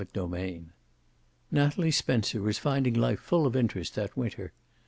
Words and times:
CHAPTER 0.01 0.27
XIX 0.31 0.63
Natalie 1.51 1.91
Spencer 1.91 2.41
was 2.41 2.57
finding 2.57 2.95
life 2.95 3.19
full 3.19 3.45
of 3.45 3.55
interest 3.55 3.93
that 3.93 4.17
winter. 4.17 4.51